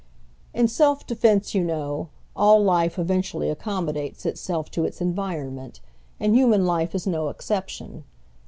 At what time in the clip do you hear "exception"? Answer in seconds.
7.29-8.03